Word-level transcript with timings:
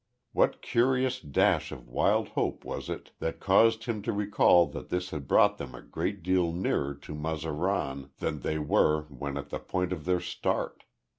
What 0.31 0.63
curious 0.63 1.19
dash 1.19 1.71
of 1.71 1.87
wild 1.87 2.29
hope 2.29 2.65
was 2.65 2.89
it 2.89 3.11
that 3.19 3.39
caused 3.39 3.83
him 3.83 4.01
to 4.01 4.11
recall 4.11 4.65
that 4.69 4.89
this 4.89 5.11
had 5.11 5.27
brought 5.27 5.59
them 5.59 5.75
a 5.75 5.81
great 5.83 6.23
deal 6.23 6.51
nearer 6.53 6.95
to 6.95 7.13
Mazaran 7.13 8.09
than 8.17 8.39
they 8.39 8.57
were 8.57 9.03
when 9.09 9.37
at 9.37 9.51
the 9.51 9.59
point 9.59 9.93
of 9.93 10.05
their 10.05 10.19
start? 10.19 10.85